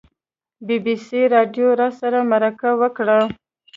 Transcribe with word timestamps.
بي 0.65 0.77
بي 0.85 0.95
سي 1.07 1.19
راډیو 1.33 1.67
راسره 1.81 2.19
مرکه 2.31 2.69
وکړه. 2.81 3.19